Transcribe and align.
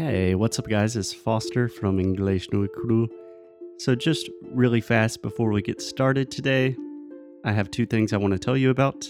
Hey, 0.00 0.36
what's 0.36 0.60
up, 0.60 0.68
guys? 0.68 0.94
It's 0.94 1.12
Foster 1.12 1.68
from 1.68 1.98
English 1.98 2.52
no 2.52 2.68
Cru. 2.68 3.08
So, 3.78 3.96
just 3.96 4.30
really 4.42 4.80
fast 4.80 5.22
before 5.22 5.50
we 5.50 5.60
get 5.60 5.82
started 5.82 6.30
today, 6.30 6.76
I 7.44 7.50
have 7.50 7.68
two 7.68 7.84
things 7.84 8.12
I 8.12 8.16
want 8.18 8.30
to 8.32 8.38
tell 8.38 8.56
you 8.56 8.70
about. 8.70 9.08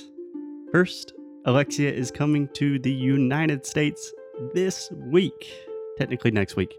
First, 0.72 1.12
Alexia 1.44 1.92
is 1.92 2.10
coming 2.10 2.48
to 2.54 2.78
the 2.78 2.90
United 2.90 3.66
States 3.66 4.10
this 4.54 4.90
week, 5.12 5.52
technically 5.98 6.30
next 6.30 6.56
week. 6.56 6.74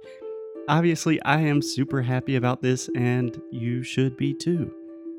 Obviously, 0.68 1.21
I 1.21 1.41
am 1.41 1.62
super 1.62 2.02
happy 2.02 2.36
about 2.36 2.64
this, 2.64 2.89
and 2.96 3.39
you 3.52 3.84
should 3.84 4.18
be 4.18 4.34
too. 4.34 4.73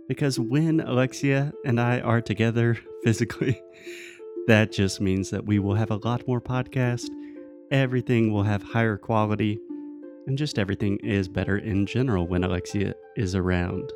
Because 0.08 0.40
when 0.40 0.80
Alexia 0.80 1.52
and 1.64 1.80
I 1.80 2.00
are 2.00 2.20
together 2.20 2.76
physically, 3.04 3.62
that 4.48 4.72
just 4.72 5.00
means 5.00 5.30
that 5.30 5.46
we 5.46 5.60
will 5.60 5.76
have 5.76 5.92
a 5.92 6.00
lot 6.04 6.26
more 6.26 6.40
podcasts 6.40 7.08
everything 7.70 8.32
will 8.32 8.42
have 8.42 8.62
higher 8.62 8.96
quality, 8.96 9.58
and 10.26 10.36
just 10.36 10.58
everything 10.58 10.98
is 10.98 11.28
better 11.28 11.58
in 11.58 11.86
general 11.86 12.26
when 12.26 12.44
Alexia 12.44 12.94
is 13.16 13.34
around. 13.34 13.92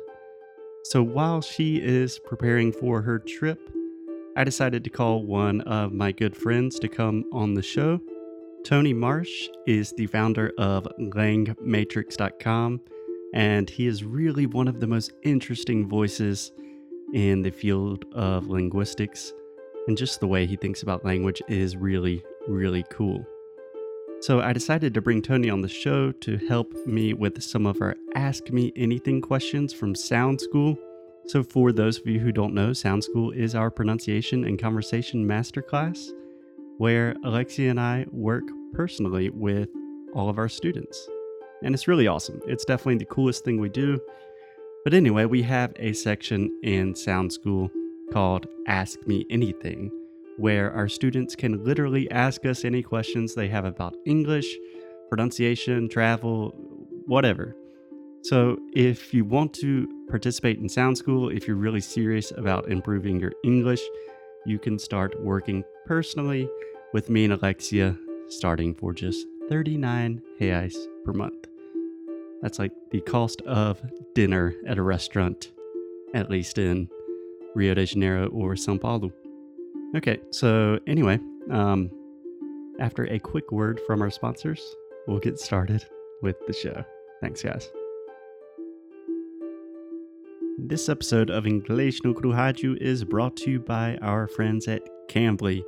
So 0.85 1.01
while 1.01 1.41
she 1.41 1.77
is 1.77 2.19
preparing 2.19 2.71
for 2.71 3.01
her 3.01 3.19
trip, 3.19 3.59
I 4.37 4.43
decided 4.43 4.83
to 4.83 4.89
call 4.89 5.25
one 5.25 5.61
of 5.61 5.93
my 5.93 6.11
good 6.11 6.35
friends 6.35 6.77
to 6.79 6.87
come 6.87 7.23
on 7.31 7.53
the 7.53 7.61
show. 7.61 8.01
Tony 8.63 8.93
Marsh 8.93 9.47
is 9.65 9.93
the 9.97 10.07
founder 10.07 10.51
of 10.57 10.87
langmatrix.com, 10.99 12.81
and 13.33 13.69
he 13.69 13.87
is 13.87 14.03
really 14.03 14.45
one 14.45 14.67
of 14.67 14.79
the 14.79 14.87
most 14.87 15.13
interesting 15.23 15.87
voices 15.87 16.51
in 17.13 17.43
the 17.43 17.51
field 17.51 18.05
of 18.13 18.47
linguistics. 18.47 19.33
And 19.87 19.97
just 19.97 20.19
the 20.19 20.27
way 20.27 20.45
he 20.45 20.55
thinks 20.55 20.81
about 20.83 21.05
language 21.05 21.41
is 21.47 21.77
really, 21.77 22.23
really 22.47 22.83
cool. 22.89 23.25
So 24.25 24.41
I 24.41 24.53
decided 24.53 24.95
to 24.95 25.03
bring 25.03 25.21
Tony 25.21 25.51
on 25.51 25.61
the 25.61 25.69
show 25.69 26.11
to 26.11 26.37
help 26.47 26.73
me 26.87 27.13
with 27.13 27.43
some 27.43 27.67
of 27.67 27.79
our 27.79 27.95
Ask 28.15 28.49
Me 28.49 28.73
Anything 28.75 29.21
questions 29.21 29.71
from 29.71 29.93
Sound 29.93 30.41
School. 30.41 30.79
So, 31.27 31.43
for 31.43 31.71
those 31.71 31.99
of 31.99 32.07
you 32.07 32.19
who 32.19 32.31
don't 32.31 32.55
know, 32.55 32.73
Sound 32.73 33.03
School 33.03 33.29
is 33.29 33.53
our 33.53 33.69
pronunciation 33.69 34.45
and 34.45 34.57
conversation 34.57 35.27
masterclass 35.27 36.09
where 36.79 37.15
Alexia 37.23 37.69
and 37.69 37.79
I 37.79 38.07
work 38.11 38.45
personally 38.73 39.29
with 39.29 39.69
all 40.15 40.27
of 40.27 40.39
our 40.39 40.49
students. 40.49 41.07
And 41.61 41.75
it's 41.75 41.87
really 41.87 42.07
awesome. 42.07 42.41
It's 42.47 42.65
definitely 42.65 42.97
the 42.97 43.05
coolest 43.05 43.45
thing 43.45 43.59
we 43.59 43.69
do. 43.69 44.01
But 44.83 44.95
anyway, 44.95 45.25
we 45.25 45.43
have 45.43 45.71
a 45.75 45.93
section 45.93 46.49
in 46.63 46.95
Sound 46.95 47.31
School 47.31 47.69
called 48.11 48.47
Ask 48.65 49.05
Me 49.05 49.27
Anything 49.29 49.91
where 50.37 50.71
our 50.73 50.87
students 50.87 51.35
can 51.35 51.63
literally 51.63 52.09
ask 52.11 52.45
us 52.45 52.65
any 52.65 52.83
questions 52.83 53.33
they 53.33 53.47
have 53.47 53.65
about 53.65 53.95
English, 54.05 54.47
pronunciation, 55.09 55.87
travel, 55.89 56.53
whatever. 57.05 57.55
So, 58.23 58.57
if 58.73 59.13
you 59.13 59.23
want 59.23 59.53
to 59.55 59.87
participate 60.09 60.57
in 60.57 60.67
Sound 60.67 60.97
School, 60.97 61.29
if 61.29 61.47
you're 61.47 61.57
really 61.57 61.79
serious 61.79 62.31
about 62.31 62.69
improving 62.69 63.19
your 63.19 63.33
English, 63.43 63.81
you 64.45 64.57
can 64.57 64.79
start 64.79 65.21
working 65.23 65.63
personally 65.85 66.49
with 66.91 67.09
me 67.09 67.25
and 67.25 67.33
Alexia 67.33 67.95
starting 68.27 68.73
for 68.73 68.93
just 68.93 69.27
39 69.49 70.21
reais 70.41 70.75
per 71.03 71.13
month. 71.13 71.47
That's 72.41 72.59
like 72.59 72.71
the 72.91 73.01
cost 73.01 73.41
of 73.43 73.81
dinner 74.13 74.53
at 74.67 74.77
a 74.77 74.81
restaurant, 74.81 75.51
at 76.13 76.29
least 76.29 76.57
in 76.57 76.89
Rio 77.53 77.73
de 77.73 77.85
Janeiro 77.85 78.27
or 78.27 78.55
Sao 78.55 78.77
Paulo. 78.77 79.11
Okay, 79.95 80.19
so 80.29 80.77
anyway, 80.87 81.17
um, 81.49 81.89
after 82.81 83.05
a 83.05 83.17
quick 83.17 83.49
word 83.53 83.79
from 83.87 84.01
our 84.01 84.09
sponsors, 84.09 84.61
we'll 85.07 85.19
get 85.19 85.39
started 85.39 85.85
with 86.21 86.35
the 86.47 86.51
show. 86.53 86.83
Thanks, 87.21 87.41
guys. 87.41 87.71
This 90.57 90.89
episode 90.89 91.29
of 91.29 91.47
English 91.47 92.03
no 92.03 92.13
Cruhaju 92.13 92.75
is 92.81 93.05
brought 93.05 93.37
to 93.37 93.51
you 93.51 93.59
by 93.61 93.97
our 94.01 94.27
friends 94.27 94.67
at 94.67 94.81
Cambly. 95.07 95.63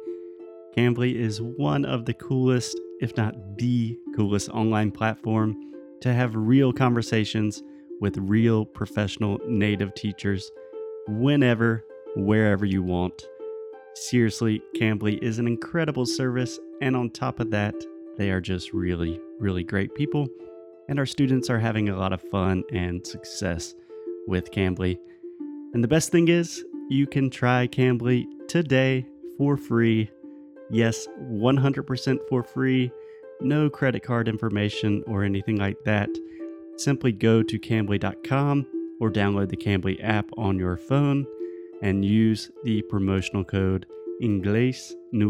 Cambly 0.76 1.16
is 1.16 1.42
one 1.42 1.86
of 1.86 2.04
the 2.04 2.14
coolest, 2.14 2.78
if 3.00 3.16
not 3.16 3.34
the 3.58 3.98
coolest, 4.14 4.50
online 4.50 4.92
platform 4.92 5.56
to 6.02 6.14
have 6.14 6.36
real 6.36 6.74
conversations 6.74 7.64
with 8.02 8.18
real 8.18 8.66
professional 8.66 9.40
native 9.48 9.94
teachers 9.96 10.52
whenever, 11.08 11.86
wherever 12.18 12.66
you 12.66 12.84
want. 12.84 13.24
Seriously, 14.00 14.62
Cambly 14.76 15.18
is 15.24 15.40
an 15.40 15.48
incredible 15.48 16.06
service, 16.06 16.60
and 16.82 16.96
on 16.96 17.10
top 17.10 17.40
of 17.40 17.50
that, 17.50 17.74
they 18.16 18.30
are 18.30 18.40
just 18.40 18.72
really, 18.72 19.20
really 19.40 19.64
great 19.64 19.96
people. 19.96 20.28
And 20.88 21.00
our 21.00 21.06
students 21.08 21.50
are 21.50 21.58
having 21.58 21.90
a 21.90 21.98
lot 21.98 22.14
of 22.14 22.22
fun 22.22 22.64
and 22.72 23.06
success 23.06 23.74
with 24.28 24.52
Cambly. 24.52 25.00
And 25.74 25.84
the 25.84 25.88
best 25.88 26.12
thing 26.12 26.28
is, 26.28 26.64
you 26.90 27.08
can 27.08 27.32
try 27.32 27.68
Cambly 27.68 28.28
today 28.48 29.08
for 29.36 29.58
free. 29.58 30.12
Yes, 30.70 31.08
100% 31.20 32.20
for 32.30 32.44
free. 32.44 32.92
No 33.42 33.68
credit 33.68 34.04
card 34.04 34.28
information 34.28 35.04
or 35.08 35.24
anything 35.24 35.58
like 35.58 35.84
that. 35.86 36.10
Simply 36.78 37.12
go 37.12 37.42
to 37.42 37.60
cambly.com 37.60 38.68
or 39.02 39.10
download 39.10 39.50
the 39.50 39.58
Cambly 39.58 40.02
app 40.04 40.30
on 40.38 40.60
your 40.60 40.78
phone 40.78 41.26
and 41.82 42.04
use 42.04 42.52
the 42.64 42.82
promotional 42.84 43.44
code 43.44 43.86
Inglês 44.22 44.94
no 45.12 45.30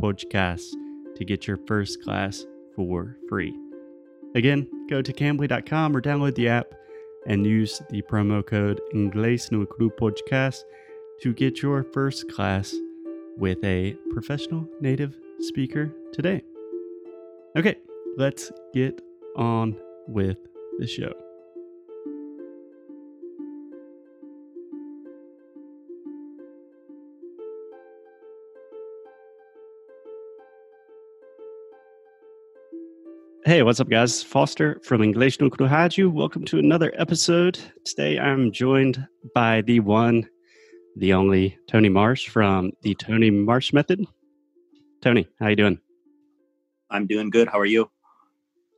Podcast 0.00 0.72
to 1.16 1.24
get 1.24 1.46
your 1.46 1.58
first 1.66 2.02
class 2.02 2.46
for 2.74 3.16
free. 3.28 3.54
Again, 4.34 4.68
go 4.88 5.02
to 5.02 5.12
cambly.com 5.12 5.96
or 5.96 6.00
download 6.00 6.34
the 6.34 6.48
app 6.48 6.74
and 7.26 7.46
use 7.46 7.82
the 7.90 8.02
promo 8.02 8.44
code 8.46 8.80
Inglês 8.94 9.50
no 9.50 9.64
Podcast 9.66 10.62
to 11.22 11.32
get 11.32 11.62
your 11.62 11.82
first 11.82 12.30
class 12.30 12.74
with 13.36 13.62
a 13.64 13.96
professional 14.10 14.68
native 14.80 15.16
speaker 15.40 15.92
today. 16.12 16.42
Okay, 17.56 17.76
let's 18.16 18.50
get 18.74 19.00
on 19.36 19.76
with 20.08 20.38
the 20.78 20.86
show. 20.86 21.25
Hey, 33.46 33.62
what's 33.62 33.78
up, 33.78 33.88
guys? 33.88 34.24
Foster 34.24 34.80
from 34.82 35.04
English 35.04 35.38
no 35.38 35.48
Cruhaju. 35.48 36.10
Welcome 36.10 36.44
to 36.46 36.58
another 36.58 36.92
episode. 36.96 37.56
Today 37.84 38.18
I'm 38.18 38.50
joined 38.50 39.06
by 39.36 39.60
the 39.60 39.78
one, 39.78 40.28
the 40.96 41.12
only 41.12 41.56
Tony 41.68 41.88
Marsh 41.88 42.26
from 42.26 42.72
the 42.82 42.96
Tony 42.96 43.30
Marsh 43.30 43.72
Method. 43.72 44.04
Tony, 45.00 45.28
how 45.38 45.46
you 45.46 45.54
doing? 45.54 45.78
I'm 46.90 47.06
doing 47.06 47.30
good. 47.30 47.46
How 47.46 47.60
are 47.60 47.66
you? 47.66 47.88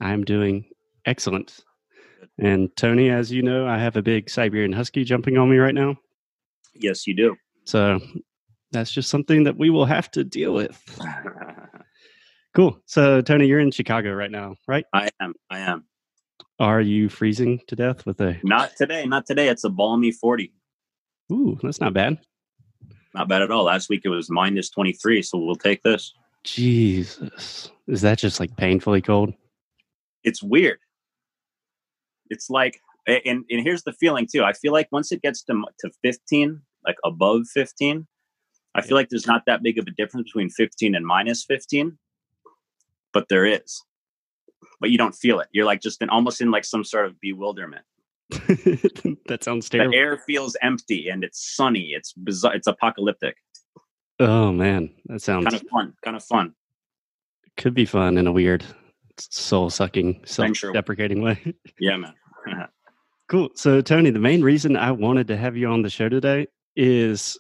I'm 0.03 0.23
doing 0.23 0.67
excellent. 1.07 1.65
And 2.39 2.69
Tony, 2.77 3.09
as 3.09 3.33
you 3.33 3.41
know, 3.41 3.67
I 3.67 3.79
have 3.79 3.97
a 3.97 4.03
big 4.03 4.29
Siberian 4.29 4.75
Husky 4.75 5.03
jumping 5.03 5.39
on 5.39 5.49
me 5.49 5.57
right 5.57 5.75
now. 5.75 5.97
Yes, 6.75 7.07
you 7.07 7.17
do. 7.17 7.37
So 7.65 8.01
that's 8.73 8.91
just 8.91 9.09
something 9.09 9.45
that 9.45 9.57
we 9.57 9.71
will 9.71 9.87
have 9.87 10.11
to 10.11 10.25
deal 10.25 10.53
with. 10.53 11.01
Cool. 12.55 12.81
So, 12.87 13.21
Tony, 13.21 13.47
you're 13.47 13.61
in 13.61 13.71
Chicago 13.71 14.13
right 14.13 14.31
now, 14.31 14.57
right? 14.67 14.85
I 14.93 15.11
am. 15.21 15.35
I 15.51 15.61
am. 15.61 15.85
Are 16.59 16.81
you 16.81 17.09
freezing 17.09 17.61
to 17.69 17.77
death 17.77 18.05
with 18.05 18.21
a? 18.21 18.39
Not 18.43 18.75
today. 18.77 19.07
Not 19.07 19.27
today. 19.27 19.49
It's 19.49 19.65
a 19.65 19.69
balmy 19.69 20.11
40. 20.11 20.53
Ooh, 21.31 21.59
that's 21.63 21.81
not 21.81 21.93
bad. 21.93 22.19
Not 23.15 23.29
bad 23.29 23.43
at 23.43 23.51
all. 23.51 23.65
Last 23.65 23.89
week 23.89 24.03
it 24.05 24.09
was 24.09 24.31
minus 24.31 24.71
23, 24.71 25.23
so 25.23 25.39
we'll 25.39 25.57
take 25.57 25.83
this. 25.83 26.15
Jesus. 26.43 27.71
Is 27.87 28.01
that 28.03 28.19
just 28.19 28.41
like 28.41 28.57
painfully 28.57 29.03
cold? 29.03 29.33
It's 30.25 30.43
weird. 30.43 30.79
It's 32.31 32.51
like, 32.51 32.81
and, 33.07 33.45
and 33.51 33.63
here's 33.63 33.83
the 33.85 33.93
feeling 33.93 34.27
too. 34.31 34.45
I 34.45 34.53
feel 34.53 34.73
like 34.73 34.89
once 34.91 35.13
it 35.13 35.23
gets 35.23 35.43
to, 35.45 35.63
to 35.81 35.91
15, 36.03 36.61
like 36.85 36.97
above 37.05 37.47
15, 37.53 38.07
I 38.75 38.83
feel 38.83 38.97
like 38.97 39.09
there's 39.09 39.27
not 39.27 39.43
that 39.47 39.63
big 39.63 39.79
of 39.79 39.87
a 39.87 39.91
difference 39.93 40.29
between 40.29 40.51
15 40.51 40.95
and 40.95 41.07
minus 41.07 41.45
15 41.45 41.99
but 43.13 43.29
there 43.29 43.45
is. 43.45 43.83
But 44.81 44.91
you 44.91 44.99
don't 44.99 45.15
feel 45.15 45.41
it. 45.41 45.49
You're 45.53 45.67
like 45.67 45.81
just 45.81 46.03
in 46.03 46.09
almost 46.09 46.41
in 46.41 46.51
like 46.51 46.65
some 46.65 46.85
sort 46.85 47.07
of 47.07 47.21
bewilderment. 47.21 47.85
that 48.31 49.41
sounds 49.43 49.69
terrible. 49.69 49.93
The 49.93 49.97
air 49.97 50.19
feels 50.27 50.57
empty 50.61 51.09
and 51.09 51.25
it's 51.25 51.57
sunny. 51.57 51.93
It's 51.95 52.13
bizarre. 52.13 52.55
It's 52.55 52.67
apocalyptic. 52.67 53.37
Oh 54.21 54.53
man, 54.53 54.91
that 55.07 55.23
sounds 55.23 55.45
kind 55.45 55.57
of 55.57 55.69
fun. 55.69 55.95
Kind 56.05 56.17
of 56.17 56.25
fun. 56.25 56.55
Could 57.57 57.75
be 57.75 57.87
fun 57.87 58.19
in 58.19 58.27
a 58.27 58.33
weird, 58.33 58.65
soul 59.19 59.71
sucking, 59.71 60.23
self 60.25 60.59
deprecating 60.73 61.23
way. 61.23 61.55
yeah, 61.81 61.97
man. 61.97 62.15
cool. 63.29 63.51
So, 63.55 63.81
Tony, 63.81 64.11
the 64.11 64.19
main 64.19 64.43
reason 64.43 64.77
I 64.77 64.93
wanted 64.93 65.29
to 65.29 65.37
have 65.37 65.57
you 65.57 65.69
on 65.69 65.83
the 65.83 65.91
show 65.91 66.09
today 66.09 66.49
is 66.77 67.39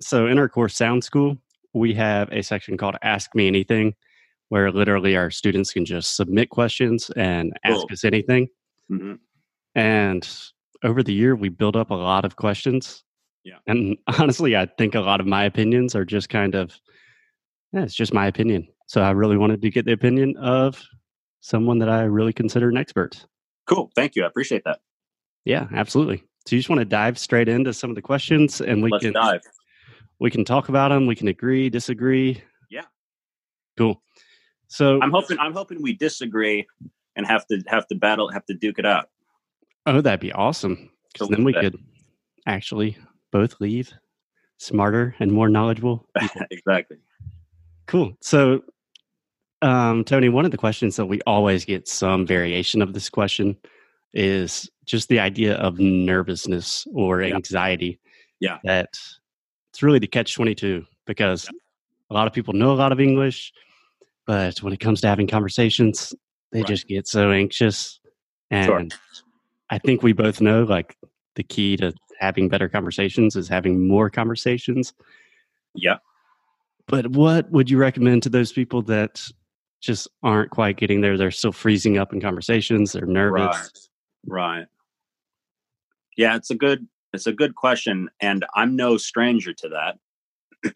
so 0.00 0.26
in 0.26 0.38
our 0.38 0.48
course 0.48 0.76
Sound 0.76 1.04
School, 1.04 1.38
we 1.74 1.94
have 1.94 2.30
a 2.32 2.42
section 2.42 2.76
called 2.76 2.96
Ask 3.02 3.34
Me 3.34 3.46
Anything, 3.46 3.94
where 4.48 4.70
literally 4.70 5.16
our 5.16 5.30
students 5.30 5.72
can 5.72 5.84
just 5.84 6.16
submit 6.16 6.50
questions 6.50 7.10
and 7.16 7.52
ask 7.64 7.76
Cool. 7.80 7.86
us 7.92 8.04
anything. 8.04 8.48
hmm 8.88 9.14
And 9.74 10.28
over 10.84 11.02
the 11.02 11.12
year, 11.12 11.34
we 11.34 11.48
built 11.48 11.76
up 11.76 11.90
a 11.90 11.94
lot 11.94 12.24
of 12.24 12.36
questions. 12.36 13.02
Yeah. 13.44 13.58
And 13.66 13.96
honestly, 14.18 14.56
I 14.56 14.66
think 14.66 14.94
a 14.94 15.00
lot 15.00 15.20
of 15.20 15.26
my 15.26 15.44
opinions 15.44 15.94
are 15.94 16.04
just 16.04 16.28
kind 16.28 16.54
of, 16.54 16.74
yeah, 17.72 17.82
it's 17.82 17.94
just 17.94 18.14
my 18.14 18.26
opinion. 18.26 18.68
So 18.86 19.02
I 19.02 19.10
really 19.10 19.36
wanted 19.36 19.62
to 19.62 19.70
get 19.70 19.84
the 19.84 19.92
opinion 19.92 20.36
of 20.36 20.80
someone 21.40 21.78
that 21.80 21.88
I 21.88 22.02
really 22.02 22.32
consider 22.32 22.68
an 22.68 22.76
expert. 22.76 23.24
Cool. 23.66 23.90
Thank 23.96 24.14
you. 24.16 24.24
I 24.24 24.26
appreciate 24.28 24.62
that. 24.64 24.78
Yeah, 25.44 25.66
absolutely. 25.74 26.18
So 26.46 26.54
you 26.54 26.60
just 26.60 26.68
want 26.68 26.80
to 26.80 26.84
dive 26.84 27.18
straight 27.18 27.48
into 27.48 27.72
some 27.72 27.90
of 27.90 27.96
the 27.96 28.02
questions 28.02 28.60
and 28.60 28.82
we 28.82 28.90
Let's 28.90 29.02
can 29.04 29.12
dive. 29.12 29.40
we 30.20 30.30
can 30.30 30.44
talk 30.44 30.68
about 30.68 30.88
them, 30.90 31.06
we 31.06 31.16
can 31.16 31.26
agree, 31.28 31.68
disagree. 31.68 32.42
Yeah. 32.70 32.82
Cool. 33.76 34.00
So 34.68 35.00
I'm 35.00 35.10
hoping 35.10 35.38
I'm 35.38 35.52
hoping 35.52 35.82
we 35.82 35.92
disagree 35.92 36.66
and 37.14 37.26
have 37.26 37.46
to 37.48 37.62
have 37.66 37.86
to 37.88 37.94
battle, 37.94 38.28
have 38.30 38.44
to 38.46 38.54
duke 38.54 38.78
it 38.78 38.86
out. 38.86 39.08
oh, 39.86 40.00
that'd 40.00 40.20
be 40.20 40.32
awesome. 40.32 40.90
Because 41.12 41.28
then 41.28 41.44
we 41.44 41.52
that- 41.52 41.62
could 41.62 41.78
actually 42.46 42.96
both 43.32 43.60
leave 43.60 43.92
smarter 44.58 45.14
and 45.20 45.30
more 45.32 45.48
knowledgeable 45.48 46.06
exactly. 46.50 46.96
Cool. 47.86 48.16
So, 48.20 48.62
um, 49.62 50.04
Tony, 50.04 50.28
one 50.28 50.44
of 50.44 50.50
the 50.50 50.56
questions 50.56 50.96
that 50.96 51.06
we 51.06 51.20
always 51.26 51.64
get 51.64 51.86
some 51.88 52.26
variation 52.26 52.82
of 52.82 52.92
this 52.94 53.08
question 53.10 53.56
is 54.14 54.70
just 54.84 55.08
the 55.08 55.18
idea 55.20 55.56
of 55.56 55.78
nervousness 55.78 56.86
or 56.94 57.22
Yeah. 57.22 57.34
anxiety. 57.34 57.98
Yeah. 58.40 58.58
That 58.64 58.88
it's 59.70 59.82
really 59.82 59.98
the 59.98 60.06
catch 60.06 60.34
22 60.34 60.84
because 61.06 61.48
a 62.10 62.14
lot 62.14 62.26
of 62.26 62.32
people 62.32 62.54
know 62.54 62.72
a 62.72 62.74
lot 62.74 62.92
of 62.92 63.00
English, 63.00 63.52
but 64.26 64.62
when 64.62 64.72
it 64.72 64.80
comes 64.80 65.00
to 65.02 65.08
having 65.08 65.26
conversations, 65.26 66.14
they 66.52 66.60
Right. 66.60 66.68
just 66.68 66.88
get 66.88 67.06
so 67.06 67.30
anxious. 67.30 68.00
And 68.50 68.66
Sure. 68.66 69.22
I 69.70 69.78
think 69.78 70.02
we 70.02 70.12
both 70.12 70.40
know 70.40 70.64
like 70.64 70.96
the 71.34 71.42
key 71.42 71.76
to 71.78 71.92
having 72.18 72.48
better 72.48 72.68
conversations 72.68 73.36
is 73.36 73.48
having 73.48 73.86
more 73.86 74.08
conversations. 74.10 74.94
Yeah. 75.74 75.98
But 76.86 77.08
what 77.08 77.50
would 77.50 77.68
you 77.68 77.78
recommend 77.78 78.22
to 78.24 78.28
those 78.28 78.52
people 78.52 78.82
that 78.82 79.22
just 79.80 80.08
aren't 80.22 80.50
quite 80.50 80.76
getting 80.76 81.00
there? 81.00 81.18
They're 81.18 81.30
still 81.32 81.52
freezing 81.52 81.98
up 81.98 82.12
in 82.12 82.20
conversations. 82.20 82.92
They're 82.92 83.06
nervous. 83.06 83.88
Right. 84.24 84.58
Right. 84.58 84.66
Yeah, 86.16 86.36
it's 86.36 86.50
a 86.50 86.54
good 86.54 86.86
it's 87.12 87.26
a 87.26 87.32
good 87.32 87.54
question, 87.54 88.10
and 88.20 88.44
I'm 88.54 88.76
no 88.76 88.96
stranger 88.98 89.52
to 89.54 89.68
that. 89.70 89.98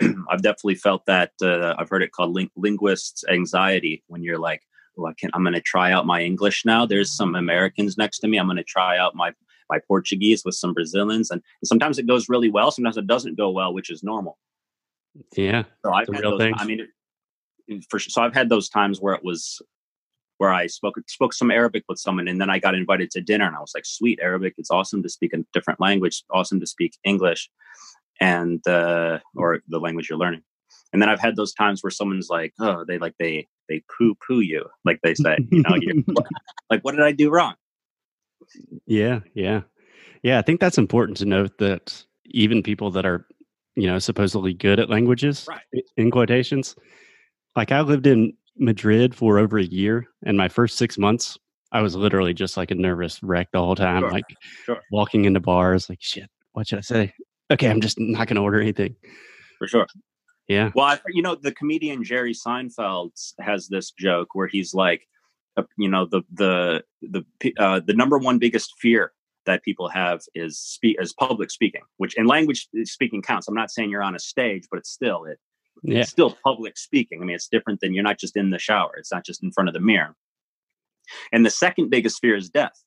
I've 0.31 0.43
definitely 0.43 0.77
felt 0.77 1.07
that. 1.07 1.33
Uh, 1.43 1.75
I've 1.79 1.89
heard 1.89 2.03
it 2.03 2.13
called 2.13 2.35
ling- 2.35 2.51
linguists' 2.57 3.25
anxiety 3.31 4.03
when 4.09 4.23
you're 4.23 4.39
like, 4.39 4.63
"Oh, 4.97 5.07
I 5.07 5.13
can. 5.19 5.31
I'm 5.35 5.43
going 5.43 5.55
to 5.55 5.61
try 5.61 5.93
out 5.93 6.07
my 6.07 6.23
English 6.23 6.65
now. 6.65 6.87
There's 6.87 7.13
some 7.13 7.35
Americans 7.35 7.99
next 7.99 8.21
to 8.21 8.29
me. 8.29 8.39
I'm 8.39 8.47
going 8.47 8.57
to 8.57 8.65
try 8.65 8.99
out 8.99 9.15
my 9.15 9.33
my 9.69 9.79
Portuguese 9.87 10.45
with 10.45 10.55
some 10.55 10.75
Brazilians, 10.75 11.31
and, 11.31 11.41
and 11.61 11.69
sometimes 11.69 11.99
it 11.99 12.07
goes 12.07 12.29
really 12.29 12.51
well. 12.51 12.71
Sometimes 12.71 12.97
it 12.97 13.07
doesn't 13.07 13.37
go 13.37 13.51
well, 13.51 13.73
which 13.73 13.91
is 13.91 14.03
normal. 14.03 14.39
Yeah. 15.37 15.65
So 15.85 15.93
I've 15.93 16.09
had 16.13 16.25
those. 16.25 16.53
I 16.57 16.65
mean, 16.65 16.87
it, 17.69 17.85
for 17.89 17.99
so 17.99 18.23
I've 18.23 18.35
had 18.35 18.49
those 18.49 18.69
times 18.69 19.01
where 19.01 19.15
it 19.15 19.25
was 19.25 19.61
where 20.39 20.53
I 20.53 20.67
spoke 20.67 20.97
spoke 21.07 21.35
some 21.35 21.51
Arabic 21.51 21.85
with 21.89 21.99
someone, 21.99 22.29
and 22.29 22.41
then 22.41 22.51
I 22.51 22.59
got 22.59 22.75
invited 22.75 23.11
to 23.13 23.21
dinner, 23.21 23.47
and 23.47 23.57
I 23.57 23.61
was 23.61 23.73
like, 23.75 23.87
"Sweet 23.87 24.19
Arabic! 24.23 24.55
It's 24.59 24.71
awesome 24.71 25.03
to 25.03 25.09
speak 25.09 25.33
a 25.35 25.45
different 25.53 25.81
language. 25.81 26.25
Awesome 26.31 26.61
to 26.61 26.67
speak 26.67 26.97
English, 27.05 27.51
and 28.21 28.67
uh, 28.69 29.19
or 29.37 29.61
the 29.69 29.81
language 29.81 30.09
you're 30.09 30.19
learning." 30.19 30.43
And 30.93 31.01
then 31.01 31.09
I've 31.09 31.21
had 31.21 31.37
those 31.37 31.55
times 31.55 31.83
where 31.83 31.91
someone's 31.91 32.29
like, 32.29 32.53
"Oh, 32.61 32.85
they 32.87 32.99
like 32.99 33.15
they 33.19 33.49
they 33.69 33.83
poo 33.97 34.15
poo 34.27 34.41
you," 34.41 34.67
like 34.85 35.01
they 35.03 35.15
say, 35.15 35.37
you 35.51 35.63
know, 35.63 35.77
like, 36.71 36.83
"What 36.83 36.93
did 36.93 37.03
I 37.03 37.13
do 37.13 37.31
wrong?" 37.31 37.55
Yeah, 38.87 39.21
yeah. 39.35 39.63
Yeah, 40.23 40.39
I 40.39 40.43
think 40.43 40.61
that's 40.61 40.79
important 40.79 41.17
to 41.19 41.25
note 41.25 41.59
that 41.59 42.05
even 42.27 42.63
people 42.63 42.91
that 42.91 43.07
are, 43.07 43.27
you 43.75 43.87
know, 43.87 43.99
supposedly 43.99 44.53
good 44.53 44.79
at 44.79 44.91
languages, 44.91 45.47
Right. 45.49 45.85
in 45.97 46.11
quotations, 46.11 46.77
like 47.57 47.73
I 47.73 47.81
lived 47.81 48.07
in 48.07 48.35
Madrid 48.57 49.15
for 49.15 49.39
over 49.39 49.59
a 49.59 49.65
year, 49.65 50.07
and 50.25 50.37
my 50.37 50.49
first 50.49 50.77
six 50.77 50.99
months, 50.99 51.39
I 51.73 51.81
was 51.83 51.95
literally 51.95 52.35
just 52.35 52.57
like 52.57 52.71
a 52.71 52.75
nervous 52.75 53.23
wreck 53.23 53.49
the 53.53 53.61
whole 53.61 53.77
time, 53.77 54.03
Sure, 54.03 54.11
like 54.11 54.25
sure. 54.65 54.81
walking 54.91 55.25
into 55.25 55.41
bars, 55.41 55.89
like, 55.89 56.03
shit, 56.03 56.29
what 56.53 56.67
should 56.67 56.79
I 56.79 56.83
say? 56.83 57.15
Okay, 57.51 57.69
I'm 57.69 57.81
just 57.81 57.99
not 57.99 58.29
going 58.29 58.37
to 58.37 58.43
order 58.43 58.61
anything. 58.61 58.97
For 59.59 59.67
sure. 59.67 59.87
Yeah. 60.49 60.71
Well, 60.75 60.87
I, 60.87 60.99
you 61.09 61.23
know, 61.23 61.37
the 61.37 61.53
comedian 61.53 62.03
Jerry 62.03 62.35
Seinfeld 62.35 63.13
has 63.41 63.69
this 63.69 63.93
joke 63.93 64.35
where 64.35 64.49
he's 64.49 64.75
like, 64.75 65.07
uh, 65.57 65.63
you 65.79 65.89
know, 65.89 66.07
the 66.07 66.23
the 66.33 66.83
the 67.03 67.25
uh, 67.59 67.81
the 67.85 67.95
number 67.95 68.19
one 68.19 68.39
biggest 68.39 68.75
fear 68.81 69.13
that 69.47 69.63
people 69.63 69.89
have 69.89 70.23
is 70.35 70.59
speak 70.59 70.97
is 71.01 71.13
public 71.13 71.51
speaking, 71.51 71.83
which 71.99 72.17
in 72.17 72.27
language 72.27 72.69
speaking 72.85 73.23
counts. 73.23 73.49
I'm 73.49 73.55
not 73.55 73.71
saying 73.71 73.91
you're 73.91 74.03
on 74.03 74.15
a 74.15 74.19
stage, 74.19 74.65
but 74.71 74.79
it's 74.79 74.91
still 74.91 75.25
it. 75.25 75.39
Yeah. 75.83 76.01
It's 76.01 76.11
still 76.11 76.37
public 76.45 76.77
speaking. 76.77 77.23
I 77.23 77.25
mean, 77.25 77.37
it's 77.37 77.49
different 77.49 77.81
than 77.81 77.95
you're 77.95 78.05
not 78.05 78.19
just 78.19 78.37
in 78.37 78.51
the 78.51 78.59
shower. 78.59 78.93
It's 78.97 79.13
not 79.13 79.25
just 79.25 79.43
in 79.43 79.53
front 79.53 79.69
of 79.69 79.75
the 79.75 79.81
mirror. 79.81 80.15
And 81.33 81.45
the 81.45 81.51
second 81.51 81.91
biggest 81.91 82.21
fear 82.21 82.37
is 82.37 82.51
death. 82.51 82.83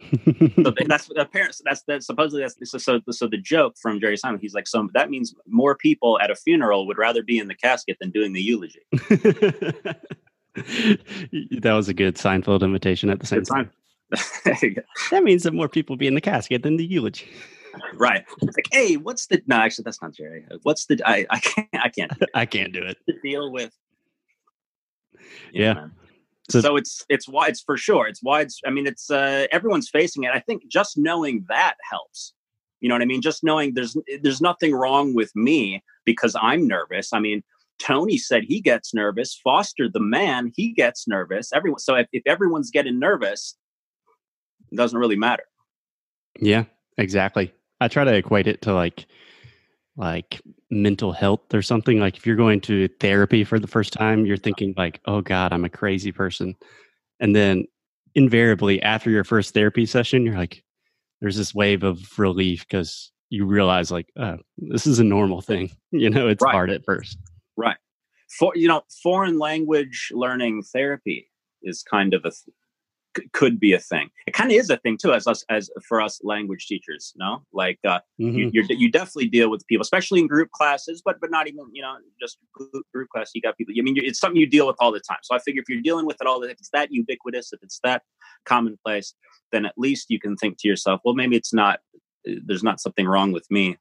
So 0.00 0.70
th- 0.70 0.88
that's 0.88 1.10
apparent. 1.16 1.56
That's 1.64 1.82
that 1.82 2.02
supposedly 2.02 2.42
that's 2.42 2.70
so, 2.70 2.78
so. 2.78 3.00
So 3.10 3.26
the 3.26 3.38
joke 3.38 3.74
from 3.80 4.00
Jerry 4.00 4.16
Seinfeld, 4.16 4.40
he's 4.40 4.54
like, 4.54 4.66
so 4.66 4.88
that 4.94 5.10
means 5.10 5.34
more 5.46 5.76
people 5.76 6.18
at 6.20 6.30
a 6.30 6.34
funeral 6.34 6.86
would 6.86 6.98
rather 6.98 7.22
be 7.22 7.38
in 7.38 7.48
the 7.48 7.54
casket 7.54 7.96
than 8.00 8.10
doing 8.10 8.32
the 8.32 8.42
eulogy. 8.42 8.80
that 8.92 9.98
was 11.62 11.88
a 11.88 11.94
good 11.94 12.16
Seinfeld 12.16 12.62
imitation 12.62 13.10
at 13.10 13.20
the 13.20 13.26
same 13.26 13.40
Good 13.40 13.48
time. 13.48 13.70
That 15.10 15.24
means 15.24 15.42
that 15.44 15.54
more 15.54 15.68
people 15.68 15.96
be 15.96 16.06
in 16.06 16.14
the 16.14 16.20
casket 16.20 16.62
than 16.62 16.76
the 16.76 16.86
eulogy. 16.86 17.28
right. 17.94 18.24
It's 18.42 18.56
like, 18.56 18.68
hey, 18.70 18.96
what's 18.96 19.26
the? 19.26 19.42
No, 19.46 19.56
actually, 19.56 19.84
that's 19.84 20.00
not 20.00 20.14
Jerry. 20.14 20.44
What's 20.62 20.86
the? 20.86 21.00
I, 21.04 21.26
I 21.30 21.38
can't. 21.40 21.68
I 21.72 21.88
can't 21.88 22.12
I 22.34 22.46
can't 22.46 22.72
do 22.72 22.82
it. 22.82 22.98
deal 23.22 23.50
with. 23.50 23.72
Yeah. 25.52 25.74
man. 25.74 25.92
So- 26.50 26.60
So, 26.60 26.76
it's 26.76 27.04
it's 27.08 27.26
why 27.28 27.48
it's 27.48 27.60
for 27.62 27.76
sure. 27.76 28.06
It's 28.06 28.20
why 28.22 28.42
it's. 28.42 28.60
I 28.66 28.70
mean, 28.70 28.86
it's 28.86 29.10
uh, 29.10 29.46
everyone's 29.50 29.88
facing 29.88 30.24
it. 30.24 30.30
I 30.34 30.40
think 30.40 30.66
just 30.68 30.98
knowing 30.98 31.44
that 31.48 31.74
helps. 31.88 32.34
You 32.80 32.88
know 32.88 32.94
what 32.96 33.02
I 33.02 33.06
mean? 33.06 33.22
Just 33.22 33.42
knowing 33.42 33.72
there's 33.74 33.96
there's 34.22 34.42
nothing 34.42 34.74
wrong 34.74 35.14
with 35.14 35.34
me 35.34 35.82
because 36.04 36.36
I'm 36.40 36.68
nervous. 36.68 37.14
I 37.14 37.18
mean, 37.18 37.42
Tony 37.78 38.18
said 38.18 38.42
he 38.44 38.60
gets 38.60 38.92
nervous. 38.92 39.40
Foster, 39.42 39.88
the 39.88 40.00
man, 40.00 40.52
he 40.54 40.72
gets 40.72 41.08
nervous. 41.08 41.50
Everyone. 41.52 41.78
So 41.78 41.94
if, 41.94 42.08
if 42.12 42.22
everyone's 42.26 42.70
getting 42.70 42.98
nervous, 42.98 43.56
it 44.70 44.76
doesn't 44.76 44.98
really 44.98 45.16
matter. 45.16 45.44
Yeah, 46.40 46.64
exactly. 46.98 47.54
I 47.80 47.88
try 47.88 48.04
to 48.04 48.14
equate 48.14 48.46
it 48.46 48.60
to 48.62 48.74
like 48.74 49.06
like 49.96 50.40
mental 50.70 51.12
health 51.12 51.52
or 51.54 51.62
something. 51.62 51.98
Like 52.00 52.16
if 52.16 52.26
you're 52.26 52.36
going 52.36 52.60
to 52.62 52.88
therapy 53.00 53.44
for 53.44 53.58
the 53.58 53.66
first 53.66 53.92
time, 53.92 54.26
you're 54.26 54.36
thinking 54.36 54.74
like, 54.76 55.00
"Oh 55.06 55.20
God, 55.20 55.52
I'm 55.52 55.64
a 55.64 55.68
crazy 55.70 56.12
person," 56.12 56.56
and 57.20 57.34
then 57.34 57.64
invariably 58.14 58.82
after 58.82 59.10
your 59.10 59.24
first 59.24 59.54
therapy 59.54 59.86
session, 59.86 60.24
you're 60.24 60.36
like, 60.36 60.62
"There's 61.20 61.36
this 61.36 61.54
wave 61.54 61.82
of 61.82 62.18
relief 62.18 62.66
because 62.66 63.12
you 63.30 63.46
realize 63.46 63.90
like, 63.90 64.08
oh, 64.16 64.38
this 64.58 64.86
is 64.86 64.98
a 64.98 65.04
normal 65.04 65.40
thing." 65.40 65.70
You 65.92 66.10
know, 66.10 66.26
it's 66.26 66.42
Right. 66.42 66.52
hard 66.52 66.70
at 66.70 66.84
first. 66.84 67.16
Right. 67.56 67.76
For 68.38 68.52
you 68.56 68.66
know, 68.66 68.82
foreign 69.02 69.38
language 69.38 70.10
learning 70.12 70.62
therapy 70.72 71.30
is 71.62 71.84
kind 71.84 72.14
of 72.14 72.24
a 72.24 72.32
c- 73.16 73.28
could 73.32 73.58
be 73.58 73.72
a 73.72 73.78
thing. 73.78 74.10
It 74.26 74.34
kind 74.34 74.50
of 74.50 74.56
is 74.56 74.70
a 74.70 74.76
thing 74.78 74.96
too, 74.96 75.12
as 75.12 75.26
us 75.26 75.44
as 75.48 75.70
for 75.86 76.00
us 76.00 76.20
language 76.22 76.66
teachers. 76.66 77.12
No, 77.16 77.44
like 77.52 77.78
uh, 77.86 78.00
you 78.18 78.46
Mhm. 78.46 78.50
you're, 78.52 78.64
you 78.64 78.90
definitely 78.90 79.28
deal 79.28 79.50
with 79.50 79.66
people, 79.66 79.82
especially 79.82 80.20
in 80.20 80.26
group 80.26 80.50
classes, 80.52 81.02
but 81.04 81.20
but 81.20 81.30
not 81.30 81.46
even 81.48 81.66
you 81.72 81.82
know 81.82 81.96
just 82.20 82.38
group, 82.52 82.86
group 82.92 83.08
class. 83.10 83.30
You 83.34 83.42
got 83.42 83.56
people. 83.56 83.74
I 83.78 83.82
mean, 83.82 83.96
it's 83.98 84.18
something 84.18 84.40
you 84.40 84.46
deal 84.46 84.66
with 84.66 84.76
all 84.80 84.92
the 84.92 85.00
time. 85.00 85.18
So 85.22 85.34
I 85.34 85.38
figure 85.38 85.62
if 85.62 85.68
you're 85.68 85.82
dealing 85.82 86.06
with 86.06 86.18
it 86.20 86.26
all, 86.26 86.40
the 86.40 86.48
if 86.48 86.58
it's 86.58 86.70
that 86.72 86.92
ubiquitous, 86.92 87.52
if 87.52 87.62
it's 87.62 87.80
that 87.84 88.02
commonplace, 88.44 89.14
then 89.52 89.64
at 89.66 89.74
least 89.76 90.10
you 90.10 90.18
can 90.20 90.36
think 90.36 90.58
to 90.58 90.68
yourself, 90.68 91.00
well, 91.04 91.14
maybe 91.14 91.36
it's 91.36 91.52
not. 91.52 91.80
There's 92.24 92.62
not 92.62 92.80
something 92.80 93.06
wrong 93.06 93.32
with 93.32 93.50
me. 93.50 93.76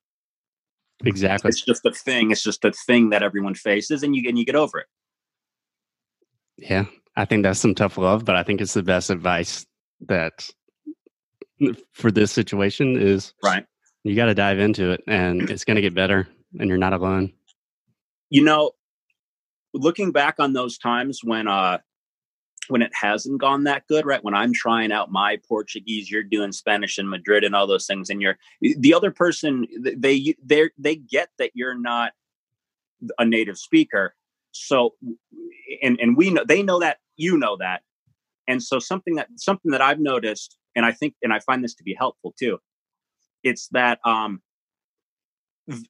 Exactly. 1.06 1.50
It's 1.50 1.62
just 1.62 1.86
a 1.86 1.92
thing. 1.92 2.32
It's 2.32 2.44
just 2.44 2.64
a 2.66 2.72
thing 2.72 3.10
that 3.10 3.24
everyone 3.24 3.56
faces, 3.56 4.04
and 4.04 4.16
you 4.16 4.28
and 4.28 4.38
you 4.38 4.46
get 4.46 4.56
over 4.56 4.80
it. 4.80 4.88
Yeah, 6.58 6.86
I 7.16 7.26
think 7.26 7.44
that's 7.44 7.60
some 7.60 7.76
tough 7.76 7.98
love, 7.98 8.26
but 8.26 8.36
I 8.36 8.44
think 8.44 8.60
it's 8.62 8.74
the 8.74 8.84
best 8.84 9.10
advice 9.10 9.66
that 10.08 10.50
for 11.94 12.12
this 12.12 12.32
situation 12.32 12.98
is 12.98 13.34
Right. 13.44 13.66
you 14.04 14.16
got 14.16 14.26
to 14.26 14.34
dive 14.36 14.60
into 14.60 14.92
it 14.92 15.04
and 15.08 15.50
it's 15.50 15.64
going 15.64 15.76
to 15.76 15.82
get 15.82 15.94
better 15.94 16.28
and 16.60 16.68
you're 16.68 16.78
not 16.78 16.94
alone. 16.94 17.32
you 18.30 18.44
know 18.44 18.72
looking 19.74 20.12
back 20.12 20.36
on 20.40 20.54
those 20.54 20.78
times 20.78 21.22
when 21.24 21.48
uh 21.48 21.78
when 22.68 22.82
it 22.82 22.92
hasn't 22.94 23.40
gone 23.40 23.64
that 23.64 23.88
good 23.88 24.06
right 24.06 24.24
when 24.24 24.34
i'm 24.34 24.52
trying 24.54 24.92
out 24.92 25.12
my 25.12 25.38
portuguese 25.48 26.10
you're 26.12 26.22
doing 26.24 26.52
spanish 26.52 26.98
in 27.00 27.08
madrid 27.10 27.44
and 27.44 27.56
all 27.56 27.66
those 27.68 27.86
things 27.88 28.10
and 28.10 28.22
you're 28.22 28.38
the 28.62 28.94
other 28.94 29.12
person 29.12 29.66
they 29.96 30.36
they 30.44 30.70
they 30.78 30.96
get 30.96 31.30
that 31.40 31.52
you're 31.54 31.78
not 31.78 32.12
a 33.20 33.26
native 33.26 33.58
speaker 33.58 34.16
so 34.52 34.94
and 35.82 36.00
and 36.00 36.16
we 36.18 36.30
know 36.30 36.44
they 36.46 36.62
know 36.64 36.80
that 36.80 36.98
you 37.16 37.38
know 37.38 37.58
that. 37.60 37.82
And 38.48 38.62
so 38.62 38.80
something 38.80 39.16
that 39.16 39.28
something 39.38 39.72
that 39.72 39.82
i've 39.82 40.00
noticed 40.00 40.58
and 40.76 40.86
i 40.86 40.92
think 40.92 41.16
and 41.24 41.32
i 41.32 41.40
find 41.40 41.64
this 41.64 41.74
to 41.76 41.84
be 41.84 41.96
helpful 41.98 42.34
too 42.38 42.60
it's 43.42 43.70
that 43.70 44.00
um 44.06 44.42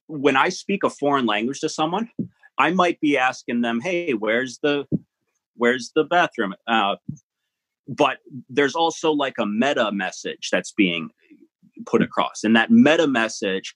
when 0.06 0.36
i 0.36 0.48
speak 0.48 0.84
a 0.84 0.90
foreign 0.90 1.26
language 1.26 1.58
to 1.58 1.68
someone 1.68 2.08
i 2.58 2.70
might 2.70 3.00
be 3.00 3.18
asking 3.18 3.60
them 3.62 3.80
hey 3.80 4.12
where's 4.12 4.60
the 4.62 4.86
where's 5.56 5.92
the 5.94 6.04
bathroom? 6.04 6.54
Uh 6.66 6.96
but 7.86 8.18
there's 8.48 8.74
also 8.74 9.12
like 9.12 9.34
a 9.38 9.44
meta 9.44 9.92
message 9.92 10.48
that's 10.50 10.72
being 10.72 11.10
put 11.84 12.00
across. 12.00 12.42
And 12.42 12.56
that 12.56 12.70
meta 12.70 13.06
message 13.06 13.74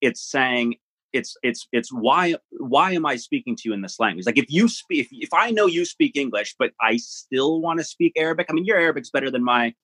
it's 0.00 0.20
saying 0.20 0.76
it's 1.12 1.36
it's 1.42 1.66
it's 1.72 1.92
why 1.92 2.34
why 2.50 2.92
am 2.92 3.06
i 3.06 3.16
speaking 3.16 3.56
to 3.56 3.62
you 3.66 3.72
in 3.72 3.82
this 3.82 3.98
language? 3.98 4.26
Like 4.26 4.38
if 4.38 4.46
you 4.48 4.68
speak 4.68 5.00
if, 5.00 5.08
if 5.10 5.32
i 5.32 5.50
know 5.50 5.66
you 5.66 5.84
speak 5.84 6.16
english 6.16 6.54
but 6.58 6.72
i 6.80 6.96
still 6.96 7.60
want 7.60 7.78
to 7.78 7.84
speak 7.84 8.12
arabic 8.16 8.46
i 8.50 8.52
mean 8.52 8.64
your 8.64 8.78
arabic's 8.78 9.10
better 9.10 9.30
than 9.30 9.42
my 9.42 9.74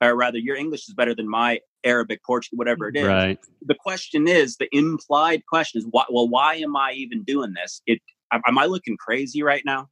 or 0.00 0.14
rather 0.16 0.38
your 0.38 0.56
english 0.56 0.88
is 0.88 0.94
better 0.94 1.14
than 1.14 1.28
my 1.28 1.60
arabic 1.84 2.22
portuguese 2.24 2.56
whatever 2.56 2.88
it 2.88 2.96
is. 2.96 3.06
Right. 3.06 3.38
the 3.62 3.74
question 3.74 4.28
is 4.28 4.56
the 4.56 4.68
implied 4.72 5.42
question 5.46 5.80
is 5.80 5.86
why 5.90 6.04
well 6.08 6.28
why 6.28 6.54
am 6.56 6.76
i 6.76 6.92
even 6.92 7.24
doing 7.24 7.54
this? 7.54 7.82
It 7.86 8.00
am 8.32 8.58
i 8.58 8.66
looking 8.66 8.96
crazy 8.96 9.42
right 9.42 9.62
now? 9.64 9.88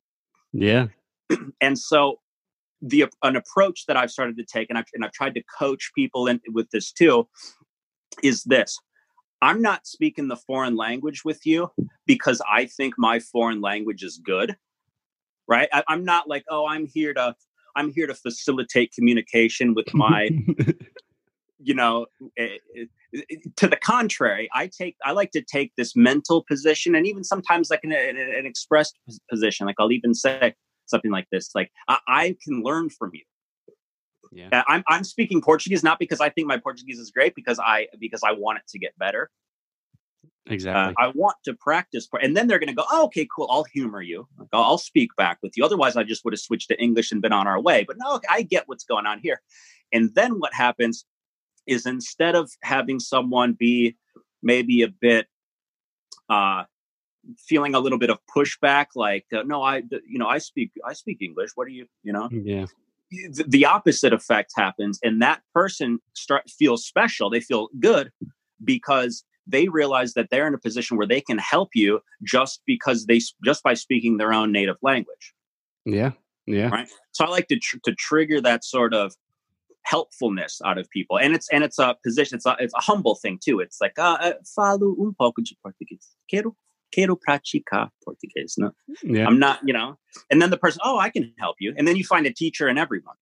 Yeah. 0.53 0.87
and 1.61 1.79
so 1.79 2.19
the 2.81 3.07
an 3.23 3.37
approach 3.37 3.87
that 3.87 3.97
I've 3.97 4.11
started 4.11 4.37
to 4.37 4.45
take, 4.45 4.69
and 4.69 4.79
I've 4.79 4.87
and 4.95 5.05
I've 5.05 5.13
tried 5.13 5.35
to 5.35 5.43
coach 5.59 5.91
people 5.95 6.27
in 6.27 6.41
with 6.53 6.71
this 6.71 6.93
too, 6.93 7.29
is 8.23 8.45
this: 8.45 8.79
I'm 9.41 9.63
not 9.63 9.87
speaking 9.87 10.29
the 10.29 10.37
foreign 10.37 10.77
language 10.77 11.25
with 11.25 11.47
you 11.47 11.71
because 12.07 12.43
I 12.51 12.67
think 12.67 12.95
my 12.99 13.21
foreign 13.21 13.61
language 13.61 14.03
is 14.03 14.21
good, 14.25 14.57
right? 15.47 15.69
I, 15.73 15.85
I'm 15.89 16.05
not 16.05 16.29
like, 16.29 16.45
oh, 16.51 16.67
I'm 16.67 16.87
here 16.87 17.15
to 17.15 17.35
I'm 17.77 17.93
here 17.93 18.09
to 18.09 18.15
facilitate 18.15 18.93
communication 18.93 19.75
with 19.75 19.87
my 19.95 20.31
you 21.61 21.75
know 21.75 22.07
eh, 22.37 22.59
eh, 22.77 23.37
to 23.57 23.67
the 23.67 23.77
contrary 23.77 24.49
i 24.55 24.67
take 24.67 24.97
i 25.05 25.13
like 25.13 25.31
to 25.33 25.43
take 25.43 25.73
this 25.77 25.97
mental 25.97 26.45
position 26.49 26.95
and 26.95 27.07
even 27.07 27.25
sometimes 27.25 27.71
like 27.71 27.81
an, 27.83 27.93
an, 27.93 28.17
an 28.17 28.47
expressed 28.47 28.97
position 29.29 29.67
like 29.67 29.77
i'll 29.79 29.93
even 29.93 30.15
say 30.15 30.55
something 30.87 31.11
like 31.11 31.27
this 31.33 31.51
like 31.55 31.71
i, 31.89 31.99
I 32.07 32.37
can 32.45 32.63
learn 32.63 32.91
from 32.91 33.11
you 33.13 33.23
yeah. 34.33 34.49
Uh, 34.53 34.63
I'm, 34.69 34.85
I'm 34.89 35.05
speaking 35.05 35.41
portuguese 35.41 35.83
not 35.83 35.99
because 35.99 36.21
i 36.21 36.29
think 36.29 36.47
my 36.47 36.57
portuguese 36.57 36.99
is 36.99 37.11
great 37.11 37.35
because 37.35 37.59
i 37.59 37.87
because 37.99 38.23
i 38.25 38.33
want 38.33 38.59
it 38.59 38.65
to 38.69 38.79
get 38.79 38.97
better. 38.99 39.31
Uh, 40.25 40.53
Exactly. 40.53 40.95
i 40.99 41.09
want 41.15 41.37
to 41.45 41.55
practice 41.55 42.09
and 42.23 42.37
then 42.37 42.47
they're 42.47 42.59
going 42.59 42.69
to 42.69 42.75
go 42.75 42.85
oh, 42.91 43.05
okay 43.05 43.27
cool 43.35 43.49
i'll 43.51 43.65
humor 43.65 44.01
you. 44.01 44.27
Like, 44.39 44.49
I'll, 44.53 44.63
I'll 44.63 44.79
speak 44.79 45.11
back 45.17 45.39
with 45.43 45.57
you. 45.57 45.65
Otherwise 45.65 45.97
i 45.97 46.03
just 46.03 46.25
would 46.25 46.33
have 46.33 46.41
switched 46.41 46.69
to 46.69 46.81
english 46.83 47.13
and 47.13 47.21
been 47.21 47.33
on 47.33 47.47
our 47.47 47.61
way. 47.61 47.85
But 47.87 47.97
no 47.99 48.21
i 48.29 48.43
get 48.43 48.65
what's 48.67 48.85
going 48.85 49.07
on 49.07 49.21
here. 49.21 49.41
And 49.93 50.15
then 50.15 50.39
what 50.39 50.55
happens 50.55 51.05
is 51.67 51.87
instead 51.87 52.35
of 52.35 52.51
having 52.63 52.99
someone 52.99 53.53
be 53.53 53.97
maybe 54.43 54.83
a 54.83 54.89
bit 54.89 55.27
uh 56.31 56.65
feeling 57.37 57.75
a 57.75 57.81
little 57.81 57.99
bit 57.99 58.11
of 58.11 58.19
pushback 58.35 58.87
like 58.95 59.27
uh, 59.37 59.43
no 59.43 59.63
i 59.63 59.83
you 60.07 60.19
know 60.19 60.27
i 60.27 60.39
speak 60.39 60.73
i 60.87 60.93
speak 60.93 61.19
english. 61.21 61.51
What 61.55 61.67
are 61.67 61.71
you 61.71 61.87
you 62.03 62.13
know? 62.13 62.29
Yeah. 62.31 62.67
The, 63.11 63.65
opposite 63.65 64.13
effect 64.13 64.53
happens 64.57 64.99
and 65.03 65.21
that 65.23 65.41
person 65.55 65.99
start 66.15 66.49
feels 66.51 66.87
special 66.87 67.31
they 67.31 67.41
feel 67.41 67.69
good 67.81 68.11
because 68.65 69.25
they 69.47 69.69
realize 69.69 70.15
that 70.15 70.29
they're 70.31 70.47
in 70.47 70.55
a 70.55 70.59
position 70.59 70.97
where 70.97 71.07
they 71.07 71.21
can 71.21 71.39
help 71.39 71.71
you 71.75 72.01
just 72.23 72.61
because 72.67 73.07
they 73.07 73.21
just 73.45 73.63
by 73.63 73.75
speaking 73.75 74.17
their 74.17 74.33
own 74.33 74.53
native 74.53 74.77
language 74.83 75.35
Yeah. 75.85 76.13
Yeah. 76.47 76.69
right 76.69 76.89
so 77.13 77.25
i 77.25 77.29
like 77.29 77.49
to 77.49 77.59
tr- 77.59 77.79
to 77.85 77.95
trigger 77.95 78.41
that 78.41 78.65
sort 78.65 78.95
of 78.95 79.15
helpfulness 79.85 80.61
out 80.65 80.77
of 80.77 80.89
people 80.91 81.19
and 81.19 81.35
it's 81.35 81.49
and 81.51 81.65
it's 81.65 81.79
a 81.79 81.97
position 82.05 82.37
it's 82.37 82.47
a, 82.47 82.57
it's 82.59 82.75
a 82.75 82.81
humble 82.81 83.15
thing 83.15 83.39
too 83.43 83.61
it's 83.61 83.81
like 83.81 83.99
uh, 83.99 84.33
falo 84.57 84.95
um 85.01 85.15
pouco 85.19 85.41
de 85.43 85.57
português 85.65 86.15
quero 86.29 86.55
quero 86.93 87.17
praticar 87.17 87.89
português 88.07 88.55
no 88.59 88.71
Yeah. 89.03 89.27
i'm 89.27 89.39
not 89.39 89.59
you 89.65 89.73
know 89.73 89.97
and 90.31 90.41
then 90.41 90.51
the 90.51 90.57
person 90.59 90.81
oh 90.85 90.99
i 90.99 91.11
can 91.11 91.33
help 91.39 91.57
you 91.61 91.75
and 91.77 91.87
then 91.87 91.97
you 91.97 92.05
find 92.05 92.27
a 92.27 92.33
teacher 92.33 92.69
in 92.69 92.79
everyone 92.79 93.17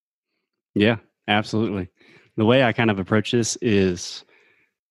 Yeah, 0.74 0.96
absolutely. 1.26 1.88
The 2.36 2.44
way 2.44 2.62
I 2.62 2.72
kind 2.74 2.90
of 2.90 2.98
approach 2.98 3.32
this 3.32 3.56
is 3.62 4.24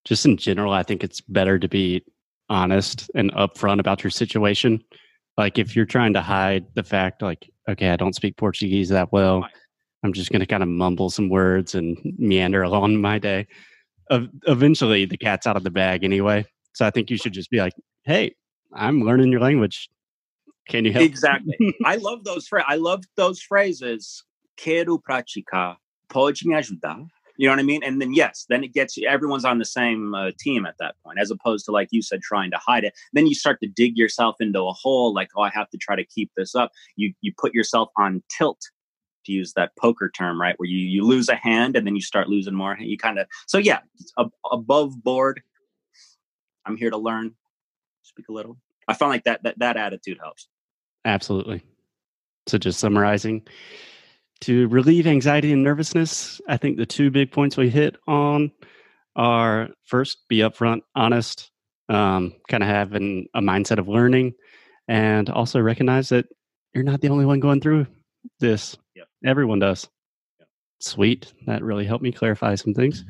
just 0.04 0.26
in 0.26 0.36
general, 0.36 0.72
I 0.72 0.82
think 0.82 1.04
it's 1.04 1.20
better 1.20 1.60
to 1.60 1.68
be 1.68 2.02
honest 2.48 3.08
and 3.14 3.30
upfront 3.34 3.78
about 3.78 4.02
your 4.02 4.10
situation. 4.10 4.82
Like 5.38 5.58
if 5.62 5.76
you're 5.76 5.86
trying 5.96 6.12
to 6.14 6.22
hide 6.22 6.64
the 6.74 6.82
fact, 6.82 7.22
like, 7.22 7.48
okay, 7.68 7.90
I 7.90 7.96
don't 7.96 8.14
speak 8.16 8.36
Portuguese 8.36 8.88
that 8.88 9.12
well, 9.12 9.46
I'm 10.02 10.12
just 10.12 10.30
going 10.32 10.40
to 10.40 10.46
kind 10.54 10.64
of 10.64 10.68
mumble 10.68 11.08
some 11.10 11.28
words 11.28 11.74
and 11.76 11.96
meander 12.18 12.62
along 12.64 13.00
my 13.10 13.18
day. 13.20 13.46
Eventually, 14.46 15.04
the 15.06 15.16
cat's 15.16 15.46
out 15.46 15.56
of 15.56 15.62
the 15.64 15.70
bag 15.70 16.04
anyway. 16.04 16.44
So 16.74 16.84
I 16.86 16.90
think 16.90 17.10
you 17.10 17.16
should 17.16 17.32
just 17.32 17.50
be 17.50 17.58
like, 17.58 17.74
hey, 18.04 18.34
I'm 18.72 19.02
learning 19.02 19.32
your 19.32 19.40
language. 19.40 19.88
Can 20.68 20.84
you 20.84 20.92
help? 20.92 21.04
Exactly. 21.04 21.56
I 21.84 21.96
love 21.96 22.24
those 22.24 22.48
phrases. 22.48 22.66
I 22.68 22.76
love 22.76 23.04
those 23.16 23.40
phrases. 23.40 24.24
Quero 24.56 24.98
praticar. 24.98 25.76
Pode 26.08 26.38
me 26.44 26.54
ajudar? 26.54 27.06
You 27.38 27.46
know 27.46 27.52
what 27.52 27.60
I 27.60 27.64
mean? 27.64 27.82
And 27.84 28.00
then 28.00 28.14
yes, 28.14 28.46
then 28.48 28.64
it 28.64 28.72
gets 28.72 28.96
you. 28.96 29.06
Everyone's 29.06 29.44
on 29.44 29.58
the 29.58 29.66
same 29.66 30.14
uh, 30.14 30.30
team 30.38 30.64
at 30.64 30.76
that 30.78 30.94
point, 31.04 31.18
as 31.20 31.30
opposed 31.30 31.66
to 31.66 31.70
like 31.70 31.88
you 31.90 32.00
said, 32.00 32.22
trying 32.22 32.50
to 32.50 32.56
hide 32.56 32.84
it. 32.84 32.94
Then 33.12 33.26
you 33.26 33.34
start 33.34 33.60
to 33.60 33.68
dig 33.68 33.96
yourself 33.96 34.36
into 34.40 34.62
a 34.62 34.72
hole. 34.72 35.12
Like, 35.12 35.28
oh, 35.36 35.42
I 35.42 35.50
have 35.50 35.68
to 35.70 35.78
try 35.78 35.96
to 35.96 36.04
keep 36.04 36.30
this 36.36 36.54
up. 36.54 36.72
You 36.96 37.12
you 37.20 37.32
put 37.36 37.52
yourself 37.52 37.90
on 37.98 38.22
tilt, 38.30 38.62
to 39.26 39.32
use 39.32 39.52
that 39.54 39.72
poker 39.78 40.08
term, 40.08 40.40
right? 40.40 40.54
Where 40.58 40.68
you 40.68 40.78
you 40.78 41.04
lose 41.04 41.28
a 41.28 41.36
hand 41.36 41.76
and 41.76 41.86
then 41.86 41.94
you 41.94 42.02
start 42.02 42.28
losing 42.28 42.54
more. 42.54 42.76
You 42.80 42.96
kind 42.96 43.18
of 43.18 43.26
so 43.46 43.58
yeah, 43.58 43.80
ab- 44.18 44.32
above 44.50 45.02
board. 45.02 45.42
I'm 46.64 46.76
here 46.76 46.90
to 46.90 46.96
learn. 46.96 47.34
Speak 48.06 48.28
a 48.28 48.32
little. 48.32 48.56
I 48.88 48.94
find 48.94 49.10
like 49.10 49.24
that 49.24 49.42
that 49.42 49.58
that 49.58 49.76
attitude 49.76 50.18
helps. 50.20 50.48
Absolutely. 51.04 51.62
So, 52.46 52.58
just 52.58 52.78
summarizing 52.78 53.42
to 54.42 54.68
relieve 54.68 55.06
anxiety 55.06 55.52
and 55.52 55.64
nervousness, 55.64 56.40
I 56.48 56.56
think 56.56 56.76
the 56.76 56.86
two 56.86 57.10
big 57.10 57.32
points 57.32 57.56
we 57.56 57.68
hit 57.68 57.96
on 58.06 58.52
are 59.16 59.70
first, 59.84 60.18
be 60.28 60.38
upfront, 60.38 60.82
honest, 60.94 61.50
um, 61.88 62.34
kind 62.48 62.62
of 62.62 62.68
having 62.68 63.26
a 63.34 63.40
mindset 63.40 63.78
of 63.78 63.88
learning, 63.88 64.34
and 64.88 65.28
also 65.30 65.60
recognize 65.60 66.10
that 66.10 66.26
you're 66.74 66.84
not 66.84 67.00
the 67.00 67.08
only 67.08 67.24
one 67.24 67.40
going 67.40 67.60
through 67.60 67.86
this. 68.38 68.76
Yep. 68.94 69.08
Everyone 69.24 69.58
does. 69.58 69.88
Yep. 70.38 70.48
Sweet. 70.80 71.32
That 71.46 71.62
really 71.62 71.86
helped 71.86 72.04
me 72.04 72.12
clarify 72.12 72.54
some 72.54 72.74
things. 72.74 73.04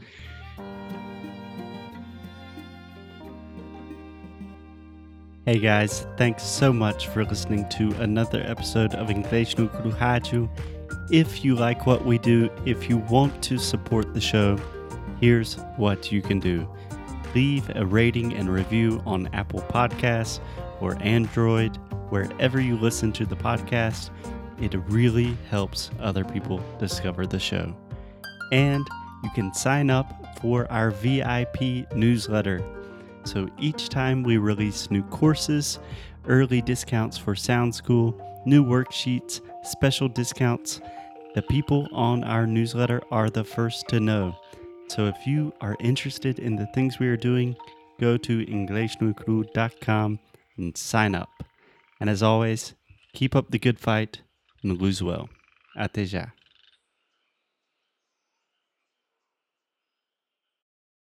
Hey 5.47 5.61
guys, 5.61 6.05
thanks 6.17 6.43
so 6.43 6.73
much 6.73 7.07
for 7.07 7.25
listening 7.25 7.69
to 7.69 7.93
another 8.03 8.43
episode 8.45 8.97
of 8.97 9.11
Inglês 9.11 9.57
no 9.57 9.69
Cruhaju. 9.69 10.51
If 11.13 11.45
you 11.45 11.55
like 11.55 11.87
what 11.87 12.05
we 12.05 12.19
do, 12.19 12.51
if 12.65 12.91
you 12.91 12.97
want 12.97 13.45
to 13.45 13.57
support 13.57 14.13
the 14.13 14.21
show, 14.21 14.59
here's 15.21 15.55
what 15.77 16.11
you 16.11 16.21
can 16.21 16.41
do. 16.41 16.69
Leave 17.33 17.71
a 17.77 17.87
rating 17.87 18.35
and 18.35 18.53
review 18.53 19.01
on 19.07 19.29
Apple 19.33 19.61
Podcasts 19.71 20.41
or 20.81 21.01
Android, 21.01 21.77
wherever 22.09 22.61
you 22.61 22.77
listen 22.77 23.13
to 23.13 23.25
the 23.25 23.37
podcast. 23.37 24.11
It 24.61 24.75
really 24.89 25.39
helps 25.49 25.93
other 26.01 26.25
people 26.25 26.61
discover 26.81 27.25
the 27.25 27.39
show. 27.39 27.73
And 28.51 28.85
you 29.23 29.31
can 29.33 29.55
sign 29.55 29.91
up 29.91 30.41
for 30.41 30.69
our 30.73 30.91
VIP 30.91 31.87
newsletter. 31.95 32.65
So 33.27 33.49
each 33.59 33.89
time 33.89 34.23
we 34.23 34.39
release 34.39 34.91
new 34.91 35.03
courses, 35.03 35.81
early 36.29 36.63
discounts 36.63 37.19
for 37.19 37.35
Sound 37.35 37.75
School, 37.75 38.15
new 38.47 38.65
worksheets, 38.65 39.41
special 39.65 40.09
discounts, 40.09 40.81
the 41.35 41.43
people 41.43 41.89
on 41.93 42.23
our 42.23 42.47
newsletter 42.47 43.03
are 43.11 43.29
the 43.29 43.43
first 43.43 43.89
to 43.89 43.99
know. 43.99 44.35
So 44.89 45.07
if 45.07 45.27
you 45.27 45.53
are 45.61 45.77
interested 45.81 46.39
in 46.39 46.55
the 46.55 46.67
things 46.67 47.01
we 47.01 47.09
are 47.09 47.17
doing, 47.17 47.57
go 48.01 48.17
to 48.17 48.47
inglesnucru.com 48.47 50.19
and 50.57 50.77
sign 50.77 51.15
up. 51.17 51.29
And 52.01 52.09
as 52.09 52.23
always, 52.23 52.75
keep 53.13 53.35
up 53.35 53.51
the 53.51 53.59
good 53.59 53.81
fight 53.81 54.21
and 54.63 54.81
lose 54.81 55.03
well. 55.03 55.29
Até 55.77 56.07
já. 56.07 56.33